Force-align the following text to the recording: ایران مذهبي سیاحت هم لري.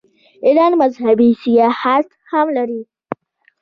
ایران 0.45 0.71
مذهبي 0.81 1.29
سیاحت 1.43 2.07
هم 2.31 2.47
لري. 2.57 2.81